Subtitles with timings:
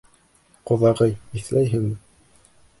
[0.69, 1.13] Ҡоҙағый,
[1.43, 1.95] иҫләйһеңме?